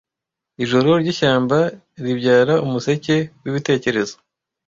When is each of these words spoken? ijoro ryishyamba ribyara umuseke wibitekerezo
ijoro 0.63 0.89
ryishyamba 1.01 1.57
ribyara 2.05 2.53
umuseke 2.65 3.15
wibitekerezo 3.43 4.15